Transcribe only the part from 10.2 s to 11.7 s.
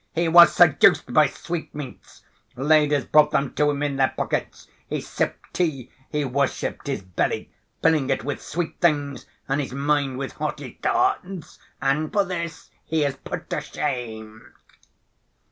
haughty thoughts....